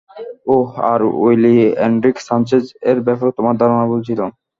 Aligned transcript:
ওহ, 0.47 0.69
আর, 0.91 1.01
Willy, 1.19 1.55
Enrique 1.85 2.17
Sanchez 2.27 2.65
এর 2.89 2.97
ব্যাপারে 3.07 3.31
তোমার 3.37 3.55
ধারণা 3.61 3.85
ভুল 3.89 4.01
ছিল। 4.07 4.19